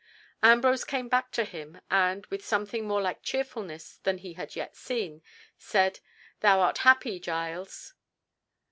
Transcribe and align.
Ambrose 0.41 0.83
came 0.83 1.07
back 1.07 1.29
to 1.29 1.43
him, 1.45 1.79
and, 1.91 2.25
with 2.31 2.43
something 2.43 2.87
more 2.87 2.99
like 3.03 3.21
cheerfulness 3.21 3.97
than 4.01 4.17
he 4.17 4.33
had 4.33 4.55
yet 4.55 4.75
seen, 4.75 5.21
said, 5.59 5.99
"Thou 6.39 6.59
art 6.61 6.79
happy, 6.79 7.19
Giles." 7.19 7.93